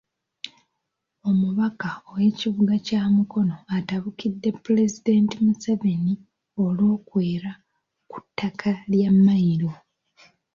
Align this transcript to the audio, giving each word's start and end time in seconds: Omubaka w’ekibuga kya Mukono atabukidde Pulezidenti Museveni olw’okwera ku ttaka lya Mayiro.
Omubaka 1.29 1.89
w’ekibuga 2.13 2.73
kya 2.87 3.01
Mukono 3.15 3.55
atabukidde 3.77 4.49
Pulezidenti 4.63 5.35
Museveni 5.45 6.13
olw’okwera 6.63 7.51
ku 8.09 8.17
ttaka 8.25 8.71
lya 8.91 9.11
Mayiro. 9.25 9.71